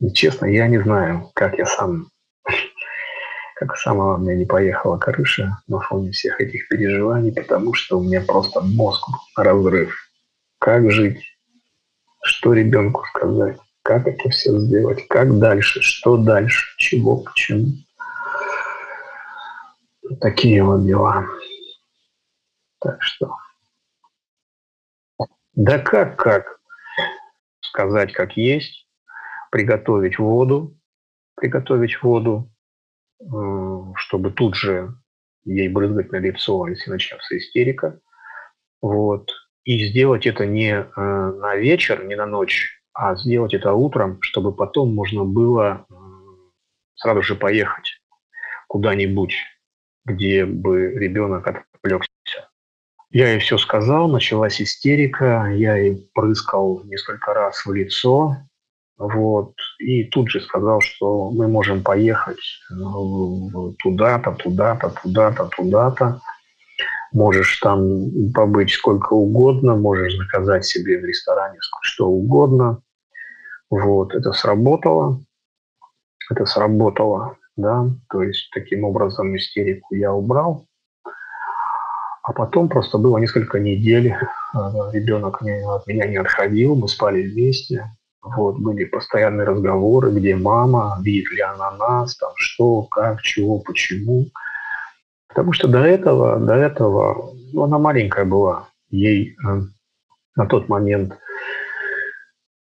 И 0.00 0.12
честно, 0.12 0.46
я 0.46 0.66
не 0.66 0.82
знаю, 0.82 1.30
как 1.34 1.56
я 1.56 1.64
сам, 1.64 2.10
как 3.54 3.76
сама 3.76 4.16
у 4.16 4.18
меня 4.18 4.34
не 4.34 4.44
поехала 4.44 4.98
крыша 4.98 5.58
на 5.68 5.80
фоне 5.80 6.10
всех 6.10 6.40
этих 6.40 6.68
переживаний, 6.68 7.32
потому 7.32 7.72
что 7.72 7.98
у 7.98 8.02
меня 8.02 8.20
просто 8.20 8.60
мозг 8.60 9.06
разрыв. 9.36 9.96
Как 10.58 10.90
жить? 10.90 11.35
Что 12.26 12.52
ребенку 12.52 13.04
сказать? 13.14 13.58
как 13.86 14.08
это 14.08 14.28
все 14.30 14.58
сделать, 14.58 15.06
как 15.06 15.38
дальше, 15.38 15.80
что 15.80 16.16
дальше, 16.16 16.74
чего, 16.76 17.18
почему. 17.18 17.72
Такие 20.20 20.64
вот 20.64 20.84
дела. 20.84 21.24
Так 22.80 23.00
что... 23.00 23.36
Да 25.54 25.78
как, 25.78 26.18
как? 26.18 26.58
Сказать, 27.60 28.12
как 28.12 28.36
есть, 28.36 28.88
приготовить 29.52 30.18
воду, 30.18 30.76
приготовить 31.36 32.02
воду, 32.02 32.50
чтобы 33.94 34.32
тут 34.32 34.56
же 34.56 34.96
ей 35.44 35.68
брызгать 35.68 36.10
на 36.10 36.16
лицо, 36.16 36.66
если 36.66 36.90
начнется 36.90 37.38
истерика. 37.38 38.00
Вот. 38.82 39.30
И 39.66 39.88
сделать 39.88 40.26
это 40.26 40.46
не 40.46 40.70
э, 40.70 40.86
на 40.96 41.56
вечер, 41.56 42.04
не 42.04 42.14
на 42.14 42.24
ночь, 42.24 42.80
а 42.94 43.16
сделать 43.16 43.52
это 43.52 43.74
утром, 43.74 44.22
чтобы 44.22 44.54
потом 44.54 44.94
можно 44.94 45.24
было 45.24 45.86
сразу 46.94 47.22
же 47.22 47.34
поехать 47.34 48.00
куда-нибудь, 48.68 49.34
где 50.04 50.46
бы 50.46 50.92
ребенок 50.94 51.46
отвлекся. 51.46 52.10
Я 53.10 53.32
ей 53.32 53.40
все 53.40 53.58
сказал, 53.58 54.08
началась 54.08 54.60
истерика, 54.62 55.50
я 55.52 55.76
ей 55.76 56.08
прыскал 56.14 56.82
несколько 56.84 57.34
раз 57.34 57.66
в 57.66 57.72
лицо, 57.72 58.36
вот, 58.98 59.54
и 59.78 60.04
тут 60.04 60.30
же 60.30 60.40
сказал, 60.40 60.80
что 60.80 61.30
мы 61.30 61.48
можем 61.48 61.82
поехать 61.82 62.38
э, 62.70 62.74
туда-то, 63.82 64.32
туда-то, 64.32 64.90
туда-то, 65.02 65.50
туда-то. 65.56 66.20
Можешь 67.12 67.60
там 67.60 68.32
побыть 68.34 68.72
сколько 68.72 69.14
угодно, 69.14 69.76
можешь 69.76 70.16
заказать 70.16 70.64
себе 70.64 70.98
в 70.98 71.04
ресторане 71.04 71.58
что 71.82 72.08
угодно. 72.08 72.82
Вот, 73.70 74.14
это 74.14 74.32
сработало. 74.32 75.20
Это 76.30 76.44
сработало, 76.46 77.36
да. 77.56 77.88
То 78.10 78.22
есть 78.22 78.50
таким 78.52 78.84
образом 78.84 79.36
истерику 79.36 79.94
я 79.94 80.12
убрал. 80.12 80.66
А 82.22 82.32
потом 82.32 82.68
просто 82.68 82.98
было 82.98 83.18
несколько 83.18 83.60
недель, 83.60 84.08
э, 84.08 84.16
ребенок 84.92 85.42
от 85.42 85.86
меня 85.86 86.06
не 86.08 86.16
отходил, 86.16 86.74
мы 86.74 86.88
спали 86.88 87.22
вместе. 87.22 87.88
Вот, 88.20 88.58
были 88.58 88.84
постоянные 88.84 89.46
разговоры, 89.46 90.10
где 90.10 90.34
мама, 90.34 90.98
видит 91.00 91.30
ли 91.30 91.40
она 91.42 91.70
нас, 91.76 92.16
там 92.16 92.32
что, 92.34 92.82
как, 92.82 93.22
чего, 93.22 93.60
почему. 93.60 94.26
Потому 95.36 95.52
что 95.52 95.68
до 95.68 95.80
этого, 95.80 96.38
до 96.38 96.54
этого, 96.54 97.34
ну, 97.52 97.64
она 97.64 97.78
маленькая 97.78 98.24
была, 98.24 98.70
ей 98.88 99.36
э, 99.36 99.60
на 100.34 100.46
тот 100.46 100.70
момент 100.70 101.12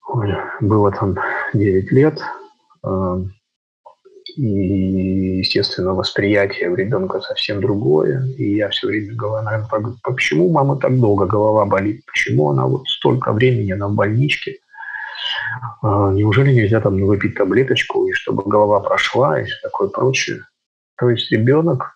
ой, 0.09 0.35
было 0.61 0.91
там 0.91 1.15
9 1.53 1.93
лет, 1.93 2.21
э, 2.85 3.17
и, 4.35 5.39
естественно, 5.39 5.95
восприятие 5.95 6.69
у 6.69 6.75
ребенка 6.75 7.21
совсем 7.21 7.61
другое. 7.61 8.27
И 8.37 8.57
я 8.57 8.69
все 8.71 8.89
время 8.89 9.15
говорю, 9.15 9.45
наверное, 9.45 9.95
почему 10.03 10.51
мама 10.51 10.77
так 10.77 10.99
долго 10.99 11.27
голова 11.27 11.67
болит, 11.67 12.05
почему 12.07 12.51
она 12.51 12.67
вот 12.67 12.89
столько 12.89 13.33
времени 13.33 13.75
на 13.75 13.89
больничке, 13.89 14.59
а, 15.81 16.11
неужели 16.11 16.53
нельзя 16.53 16.81
там 16.81 17.01
выпить 17.07 17.37
таблеточку, 17.37 18.09
и 18.09 18.13
чтобы 18.13 18.43
голова 18.43 18.81
прошла, 18.81 19.41
и 19.41 19.45
все 19.45 19.55
такое 19.63 19.91
прочее. 19.91 20.41
То 20.97 21.09
есть 21.11 21.31
ребенок 21.31 21.95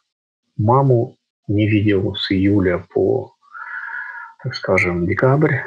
маму 0.58 1.16
не 1.46 1.66
видел 1.66 2.14
с 2.14 2.30
июля 2.30 2.84
по, 2.92 3.34
так 4.42 4.54
скажем, 4.54 5.06
декабрь, 5.06 5.60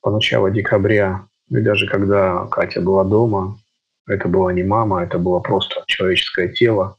по 0.00 0.10
началу 0.10 0.48
декабря, 0.50 1.26
и 1.50 1.60
даже 1.60 1.86
когда 1.86 2.46
Катя 2.46 2.80
была 2.80 3.04
дома, 3.04 3.58
это 4.06 4.28
была 4.28 4.52
не 4.52 4.62
мама, 4.62 5.02
это 5.02 5.18
было 5.18 5.40
просто 5.40 5.82
человеческое 5.86 6.48
тело 6.48 6.96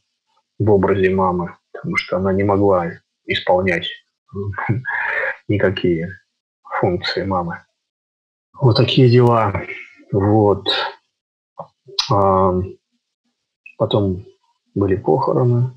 в 0.58 0.70
образе 0.70 1.10
мамы, 1.10 1.56
потому 1.72 1.96
что 1.96 2.18
она 2.18 2.32
не 2.32 2.44
могла 2.44 2.92
исполнять 3.26 3.88
никакие 5.48 6.20
функции 6.62 7.24
мамы. 7.24 7.62
Вот 8.60 8.76
такие 8.76 9.08
дела. 9.08 9.62
Вот. 10.12 10.68
А, 12.12 12.52
потом 13.78 14.24
были 14.74 14.96
похороны, 14.96 15.72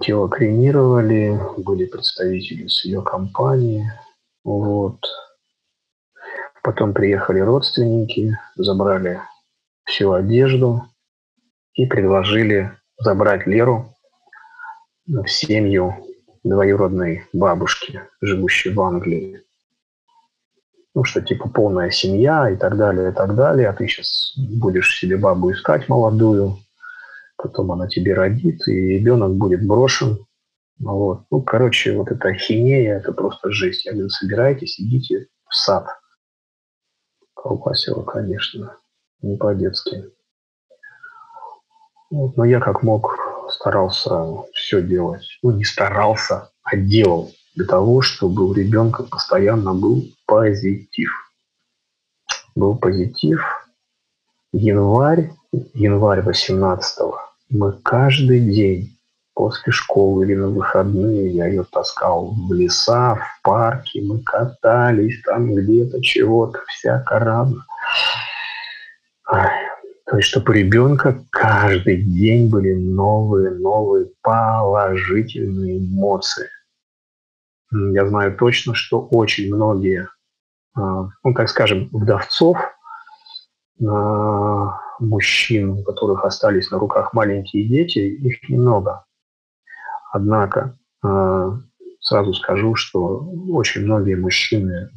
тело 0.00 0.28
кремировали, 0.28 1.38
были 1.56 1.86
представители 1.86 2.66
с 2.68 2.84
ее 2.84 3.02
компании. 3.02 3.90
Вот. 4.44 4.98
Потом 6.62 6.92
приехали 6.92 7.40
родственники, 7.40 8.38
забрали 8.56 9.20
всю 9.84 10.12
одежду 10.12 10.82
и 11.74 11.86
предложили 11.86 12.72
забрать 12.98 13.46
Леру 13.46 13.94
в 15.06 15.26
семью 15.28 15.94
двоюродной 16.42 17.26
бабушки, 17.32 18.02
живущей 18.20 18.72
в 18.72 18.80
Англии 18.80 19.46
ну, 20.96 21.04
что 21.04 21.20
типа 21.20 21.50
полная 21.50 21.90
семья 21.90 22.48
и 22.48 22.56
так 22.56 22.78
далее, 22.78 23.10
и 23.10 23.12
так 23.12 23.34
далее, 23.34 23.68
а 23.68 23.74
ты 23.74 23.86
сейчас 23.86 24.32
будешь 24.38 24.98
себе 24.98 25.18
бабу 25.18 25.52
искать 25.52 25.90
молодую, 25.90 26.56
потом 27.36 27.72
она 27.72 27.88
тебе 27.88 28.14
родит, 28.14 28.66
и 28.68 28.98
ребенок 28.98 29.34
будет 29.34 29.66
брошен. 29.66 30.26
Вот. 30.78 31.24
Ну, 31.30 31.42
короче, 31.42 31.96
вот 31.96 32.10
эта 32.10 32.34
хинея, 32.34 32.98
это 32.98 33.12
просто 33.12 33.50
жесть. 33.50 33.86
Я 33.86 33.92
говорю, 33.92 34.10
собирайтесь, 34.10 34.78
идите 34.80 35.28
в 35.48 35.54
сад. 35.54 35.86
Колбасило, 37.34 38.02
конечно, 38.02 38.76
не 39.22 39.36
по-детски. 39.36 40.10
Вот, 42.10 42.36
но 42.36 42.44
я 42.44 42.60
как 42.60 42.82
мог 42.82 43.18
старался 43.50 44.10
все 44.52 44.82
делать. 44.82 45.24
Ну, 45.42 45.52
не 45.52 45.64
старался, 45.64 46.50
а 46.62 46.76
делал 46.76 47.32
для 47.54 47.66
того, 47.66 48.02
чтобы 48.02 48.46
у 48.46 48.52
ребенка 48.52 49.02
постоянно 49.02 49.74
был 49.74 50.04
позитив. 50.26 51.10
Был 52.54 52.76
позитив. 52.76 53.42
Январь, 54.52 55.32
январь 55.74 56.22
18 56.22 56.98
мы 57.48 57.72
каждый 57.82 58.40
день 58.40 58.96
после 59.34 59.72
школы 59.72 60.24
или 60.24 60.34
на 60.34 60.48
выходные 60.48 61.30
я 61.30 61.46
ее 61.46 61.64
таскал 61.64 62.34
в 62.34 62.52
леса, 62.52 63.16
в 63.16 63.42
парки, 63.42 63.98
мы 63.98 64.22
катались 64.22 65.22
там 65.22 65.54
где-то 65.54 66.02
чего-то, 66.02 66.60
всяко 66.68 67.18
разно. 67.18 67.64
То 69.26 70.16
есть, 70.16 70.28
чтобы 70.28 70.52
у 70.52 70.54
ребенка 70.54 71.20
каждый 71.30 72.02
день 72.02 72.48
были 72.48 72.74
новые, 72.74 73.50
новые 73.50 74.08
положительные 74.22 75.78
эмоции. 75.78 76.48
Я 77.72 78.06
знаю 78.06 78.36
точно, 78.36 78.74
что 78.74 79.00
очень 79.00 79.52
многие, 79.52 80.08
а, 80.76 81.08
ну, 81.24 81.34
так 81.34 81.48
скажем, 81.48 81.88
вдовцов, 81.92 82.56
мужчин, 83.78 85.70
у 85.70 85.82
которых 85.82 86.24
остались 86.24 86.70
на 86.70 86.78
руках 86.78 87.12
маленькие 87.12 87.68
дети, 87.68 87.98
их 87.98 88.48
немного. 88.48 89.04
Однако 90.12 90.78
а, 91.02 91.58
сразу 92.00 92.32
скажу, 92.32 92.74
что 92.74 93.28
очень 93.50 93.82
многие 93.84 94.14
мужчины 94.14 94.90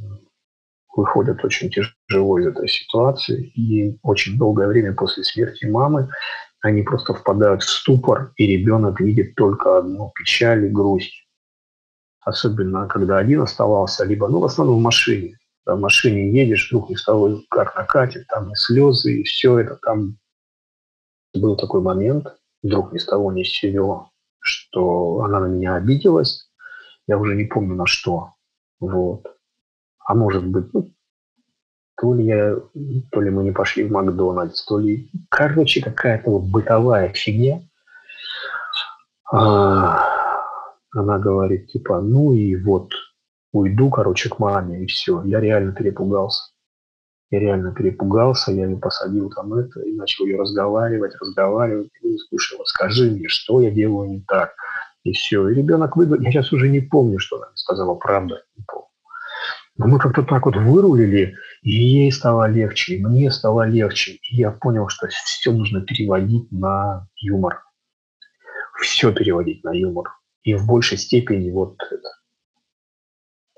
выходят 0.96 1.44
очень 1.44 1.70
тяжело 1.70 2.40
из 2.40 2.48
этой 2.48 2.68
ситуации, 2.68 3.52
и 3.56 4.00
очень 4.02 4.38
долгое 4.38 4.68
время 4.68 4.94
после 4.94 5.24
смерти 5.24 5.66
мамы 5.66 6.10
они 6.62 6.84
просто 6.84 7.14
впадают 7.14 7.64
в 7.64 7.70
ступор, 7.70 8.32
и 8.38 8.48
ребенок 8.48 9.00
видит 9.00 9.36
только 9.36 9.80
одну 9.80 10.12
печаль 10.16 10.66
и 10.66 10.70
грусть 10.70 11.26
особенно 12.30 12.88
когда 12.88 13.18
один 13.18 13.42
оставался, 13.42 14.06
либо, 14.06 14.28
ну, 14.28 14.40
в 14.40 14.46
основном 14.46 14.78
в 14.78 14.82
машине. 14.82 15.39
В 15.66 15.76
машине 15.76 16.32
едешь, 16.32 16.74
того, 17.06 17.42
как 17.50 17.76
накатит, 17.76 18.28
там 18.28 18.52
и 18.52 18.56
слезы, 18.56 19.20
и 19.20 19.24
все 19.24 19.60
это 19.60 19.78
там. 19.82 20.18
Был 21.36 21.56
такой 21.56 21.82
момент, 21.82 22.26
вдруг 22.64 22.92
ни 22.92 22.98
с 22.98 23.06
того 23.06 23.32
ни 23.32 23.44
с 23.44 23.50
сего, 23.50 24.10
что 24.40 25.22
она 25.22 25.42
на 25.42 25.46
меня 25.46 25.76
обиделась, 25.76 26.50
я 27.08 27.18
уже 27.18 27.36
не 27.36 27.46
помню 27.46 27.76
на 27.76 27.86
что, 27.86 28.34
вот. 28.80 29.26
А 30.06 30.16
может 30.16 30.46
быть, 30.48 30.74
ну, 30.74 30.92
то 32.00 32.14
ли 32.14 32.26
я, 32.26 32.56
то 33.12 33.22
ли 33.22 33.30
мы 33.30 33.44
не 33.44 33.52
пошли 33.52 33.84
в 33.84 33.92
Макдональдс, 33.92 34.66
то 34.66 34.80
ли, 34.80 35.12
короче, 35.30 35.82
какая-то 35.82 36.32
вот 36.32 36.44
бытовая 36.44 37.10
фигня. 37.10 37.62
А, 39.32 40.04
она 40.92 41.20
говорит, 41.20 41.68
типа, 41.68 42.02
ну 42.02 42.34
и 42.34 42.56
вот, 42.56 42.92
уйду, 43.52 43.90
короче, 43.90 44.30
к 44.30 44.40
маме, 44.40 44.84
и 44.84 44.86
все. 44.86 45.24
Я 45.24 45.40
реально 45.40 45.74
перепугался. 45.74 46.52
Я 47.32 47.40
реально 47.40 47.74
перепугался, 47.74 48.52
я 48.52 48.66
ее 48.66 48.78
посадил 48.78 49.30
там 49.30 49.54
это, 49.54 49.82
и 49.82 49.94
начал 49.94 50.26
ее 50.26 50.38
разговаривать, 50.38 51.14
разговаривать. 51.22 51.92
И, 52.02 52.18
слушай, 52.30 52.58
вот 52.58 52.68
скажи 52.68 53.12
мне, 53.12 53.28
что 53.28 53.62
я 53.62 53.70
делаю 53.70 54.10
не 54.10 54.22
так. 54.22 54.54
И 55.04 55.14
все. 55.14 55.48
И 55.50 55.56
ребенок 55.56 55.96
выговорил, 55.96 56.24
я 56.24 56.32
сейчас 56.32 56.52
уже 56.52 56.70
не 56.70 56.80
помню, 56.82 57.20
что 57.20 57.38
она 57.38 57.48
сказала, 57.56 57.96
правда, 57.96 58.44
не 58.58 58.64
помню. 58.68 58.88
Но 59.78 59.88
мы 59.88 59.98
как-то 60.00 60.24
так 60.24 60.46
вот 60.46 60.58
вырулили, 60.58 61.36
и 61.62 61.72
ей 61.72 62.12
стало 62.12 62.50
легче, 62.50 62.96
и 62.96 63.06
мне 63.06 63.32
стало 63.32 63.66
легче. 63.66 64.20
И 64.30 64.36
я 64.36 64.52
понял, 64.52 64.90
что 64.90 65.08
все 65.08 65.54
нужно 65.54 65.82
переводить 65.82 66.52
на 66.52 67.08
юмор. 67.16 67.64
Все 68.82 69.14
переводить 69.14 69.64
на 69.64 69.72
юмор. 69.72 70.10
И 70.44 70.54
в 70.54 70.66
большей 70.66 70.98
степени 70.98 71.50
вот 71.52 71.78
это, 71.92 72.10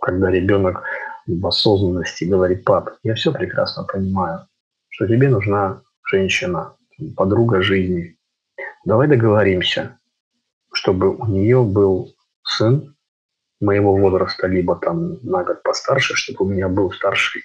когда 0.01 0.31
ребенок 0.31 0.83
в 1.27 1.47
осознанности 1.47 2.23
говорит, 2.25 2.65
пап, 2.65 2.89
я 3.03 3.13
все 3.13 3.31
прекрасно 3.31 3.83
понимаю, 3.83 4.47
что 4.89 5.07
тебе 5.07 5.29
нужна 5.29 5.83
женщина, 6.11 6.75
подруга 7.15 7.61
жизни. 7.61 8.17
Давай 8.83 9.07
договоримся, 9.07 9.99
чтобы 10.73 11.15
у 11.15 11.25
нее 11.27 11.63
был 11.63 12.15
сын 12.43 12.95
моего 13.59 13.95
возраста, 13.95 14.47
либо 14.47 14.75
там 14.75 15.19
на 15.21 15.43
год 15.43 15.61
постарше, 15.61 16.15
чтобы 16.15 16.45
у 16.45 16.49
меня 16.49 16.67
был 16.67 16.91
старший, 16.91 17.43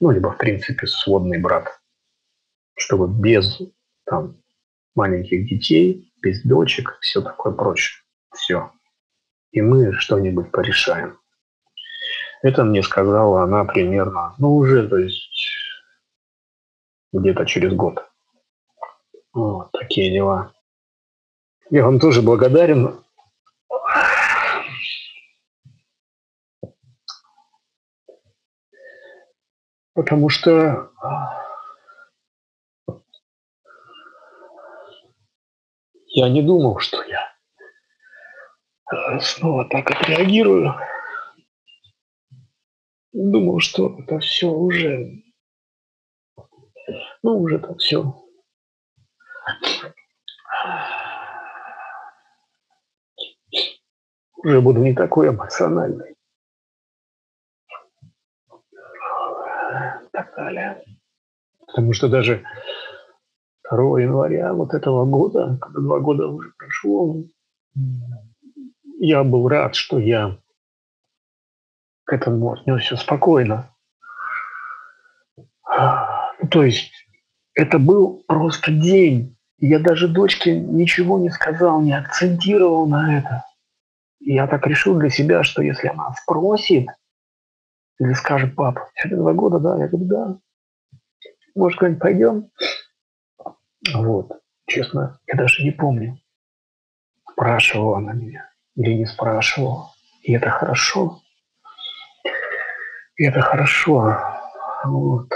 ну, 0.00 0.10
либо, 0.10 0.32
в 0.32 0.38
принципе, 0.38 0.86
сводный 0.86 1.38
брат, 1.38 1.78
чтобы 2.74 3.06
без 3.06 3.60
там 4.06 4.36
маленьких 4.94 5.46
детей, 5.46 6.10
без 6.22 6.42
дочек, 6.42 6.96
все 7.00 7.20
такое 7.20 7.52
прочее. 7.52 8.02
Все. 8.34 8.72
И 9.50 9.60
мы 9.60 9.92
что-нибудь 9.92 10.50
порешаем. 10.50 11.18
Это 12.42 12.64
мне 12.64 12.82
сказала 12.82 13.42
она 13.42 13.64
примерно, 13.64 14.34
ну, 14.38 14.54
уже, 14.56 14.88
то 14.88 14.96
есть, 14.96 15.30
где-то 17.12 17.44
через 17.46 17.72
год. 17.72 18.04
Вот 19.32 19.72
такие 19.72 20.12
дела. 20.12 20.52
Я 21.70 21.84
вам 21.84 21.98
тоже 21.98 22.22
благодарен 22.22 23.02
Потому 29.98 30.28
что 30.28 30.92
я 36.06 36.28
не 36.28 36.40
думал, 36.40 36.78
что 36.78 37.02
я 37.02 37.34
снова 39.20 39.64
так 39.64 39.90
отреагирую. 39.90 40.72
Думал, 43.12 43.60
что 43.60 43.96
это 43.98 44.18
все 44.20 44.48
уже, 44.50 45.22
ну 47.22 47.40
уже 47.40 47.58
так 47.58 47.78
все. 47.78 48.14
Уже 54.36 54.60
буду 54.60 54.80
не 54.80 54.94
такой 54.94 55.28
эмоциональный. 55.28 56.18
так 60.18 60.34
далее. 60.34 60.84
Потому 61.66 61.92
что 61.92 62.08
даже 62.08 62.44
2 63.70 64.00
января 64.00 64.52
вот 64.52 64.74
этого 64.74 65.04
года, 65.04 65.58
когда 65.60 65.80
два 65.80 66.00
года 66.00 66.26
уже 66.26 66.50
прошло, 66.56 67.22
я 68.98 69.22
был 69.22 69.48
рад, 69.48 69.74
что 69.74 69.98
я 69.98 70.38
к 72.08 72.14
этому 72.14 72.54
отнесся 72.54 72.96
спокойно. 72.96 73.70
То 76.50 76.64
есть 76.64 76.90
это 77.52 77.78
был 77.78 78.24
просто 78.26 78.72
день. 78.72 79.36
Я 79.58 79.78
даже 79.78 80.08
дочке 80.08 80.58
ничего 80.58 81.18
не 81.18 81.28
сказал, 81.28 81.82
не 81.82 81.92
акцентировал 81.92 82.86
на 82.88 83.18
это. 83.18 83.44
Я 84.20 84.46
так 84.46 84.66
решил 84.66 84.98
для 84.98 85.10
себя, 85.10 85.42
что 85.42 85.60
если 85.60 85.88
она 85.88 86.14
спросит, 86.14 86.88
или 87.98 88.14
скажет, 88.14 88.54
пап, 88.54 88.78
это 88.94 89.14
два 89.14 89.34
года, 89.34 89.58
да? 89.58 89.76
Я 89.78 89.88
говорю, 89.88 90.06
да. 90.06 90.38
Может, 91.54 91.78
куда-нибудь 91.78 92.00
пойдем? 92.00 92.50
Вот. 93.92 94.32
Честно, 94.66 95.20
я 95.26 95.36
даже 95.36 95.62
не 95.62 95.72
помню, 95.72 96.18
спрашивала 97.30 97.98
она 97.98 98.14
меня 98.14 98.50
или 98.76 98.94
не 98.94 99.06
спрашивала. 99.06 99.90
И 100.22 100.32
это 100.32 100.48
хорошо. 100.48 101.20
И 103.18 103.24
это 103.24 103.40
хорошо. 103.40 104.16
Вот. 104.84 105.28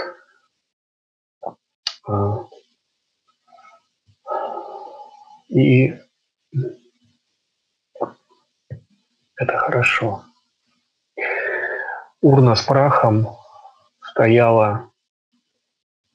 А. 2.07 2.45
И 5.49 5.93
это 9.35 9.57
хорошо. 9.57 10.23
Урна 12.21 12.55
с 12.55 12.61
прахом 12.61 13.27
стояла 14.11 14.89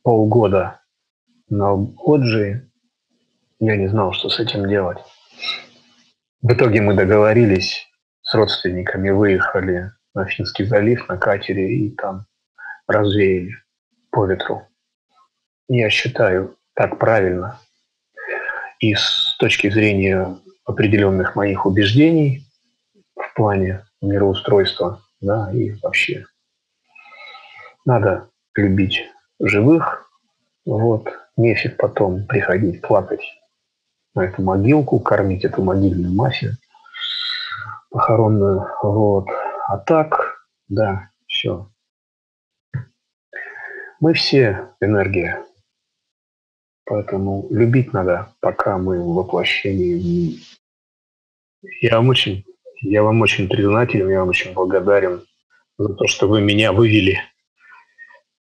полгода 0.02 0.80
на 1.50 1.72
лоджии. 1.74 2.66
Я 3.60 3.76
не 3.76 3.88
знал, 3.88 4.12
что 4.12 4.30
с 4.30 4.40
этим 4.40 4.66
делать. 4.68 4.98
В 6.40 6.50
итоге 6.50 6.80
мы 6.80 6.94
договорились 6.94 7.86
с 8.22 8.34
родственниками, 8.34 9.10
выехали 9.10 9.92
на 10.18 10.26
Финский 10.26 10.64
залив 10.64 11.08
на 11.08 11.16
катере 11.16 11.72
и 11.76 11.90
там 11.90 12.26
развеяли 12.88 13.54
по 14.10 14.26
ветру. 14.26 14.66
Я 15.68 15.90
считаю, 15.90 16.56
так 16.74 16.98
правильно. 16.98 17.60
И 18.80 18.94
с 18.94 19.36
точки 19.38 19.70
зрения 19.70 20.36
определенных 20.64 21.36
моих 21.36 21.66
убеждений 21.66 22.44
в 23.14 23.34
плане 23.34 23.84
мироустройства– 24.02 25.02
да, 25.20 25.50
и 25.52 25.72
вообще 25.82 26.24
надо 27.84 28.28
любить 28.54 29.04
живых, 29.40 30.08
вот, 30.64 31.08
нефиг 31.36 31.76
потом 31.76 32.24
приходить 32.26 32.82
плакать 32.82 33.24
на 34.14 34.22
эту 34.22 34.42
могилку, 34.42 35.00
кормить 35.00 35.44
эту 35.44 35.62
могильную 35.62 36.14
мафию 36.14 36.56
похоронную, 37.90 38.66
вот. 38.82 39.26
А 39.68 39.76
так, 39.76 40.46
да, 40.68 41.10
все. 41.26 41.70
Мы 44.00 44.14
все 44.14 44.70
энергия, 44.80 45.44
поэтому 46.86 47.46
любить 47.50 47.92
надо, 47.92 48.32
пока 48.40 48.78
мы 48.78 48.98
в 48.98 49.14
воплощении. 49.14 50.38
Я 51.82 51.96
вам 51.96 52.08
очень 52.08 52.46
я 52.80 53.02
вам 53.02 53.20
очень 53.20 53.46
признателен, 53.46 54.08
я 54.08 54.20
вам 54.20 54.30
очень 54.30 54.54
благодарен 54.54 55.22
за 55.76 55.92
то, 55.92 56.06
что 56.06 56.28
вы 56.28 56.40
меня 56.40 56.72
вывели 56.72 57.20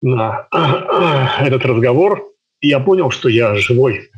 на 0.00 0.48
этот 1.40 1.62
разговор. 1.66 2.32
Я 2.62 2.80
понял, 2.80 3.10
что 3.10 3.28
я 3.28 3.54
живой. 3.54 4.10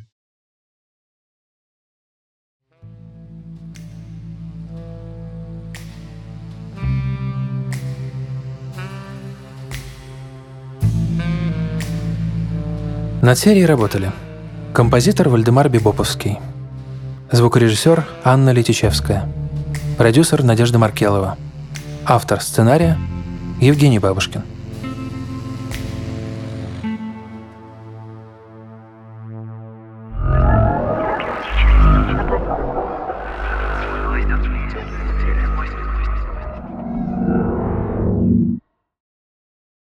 Над 13.22 13.38
серией 13.38 13.66
работали 13.66 14.12
композитор 14.72 15.28
Вальдемар 15.28 15.68
Бибоповский, 15.68 16.38
звукорежиссер 17.30 18.06
Анна 18.24 18.50
Летичевская– 18.50 19.26
Продюсер 20.00 20.42
Надежда 20.42 20.78
Маркелова. 20.78 21.36
Автор 22.06 22.40
сценария 22.40 22.96
Евгений 23.60 23.98
Бабушкин. 23.98 24.40